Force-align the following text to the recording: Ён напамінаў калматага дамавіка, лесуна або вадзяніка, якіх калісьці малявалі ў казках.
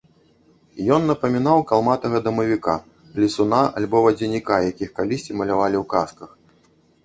Ён 0.95 1.01
напамінаў 1.09 1.59
калматага 1.71 2.21
дамавіка, 2.29 2.75
лесуна 3.21 3.61
або 3.85 3.97
вадзяніка, 4.09 4.55
якіх 4.73 4.89
калісьці 4.99 5.31
малявалі 5.43 5.77
ў 5.83 5.85
казках. 5.97 6.29